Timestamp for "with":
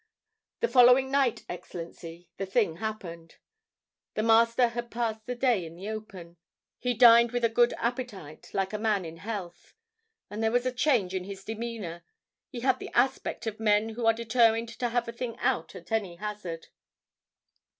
7.31-7.45